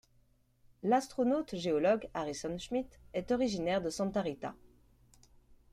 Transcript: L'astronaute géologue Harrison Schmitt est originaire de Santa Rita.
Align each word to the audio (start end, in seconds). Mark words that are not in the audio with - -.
L'astronaute 0.81 1.55
géologue 1.55 2.09
Harrison 2.15 2.57
Schmitt 2.57 2.99
est 3.13 3.29
originaire 3.31 3.83
de 3.83 3.91
Santa 3.91 4.23
Rita. 4.23 4.55